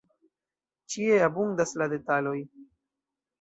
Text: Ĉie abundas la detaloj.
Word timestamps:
Ĉie 0.93 1.19
abundas 1.25 1.75
la 1.83 1.89
detaloj. 1.93 2.35